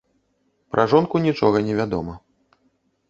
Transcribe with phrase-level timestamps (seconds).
[0.75, 2.13] Пра жонку нічога не вядома.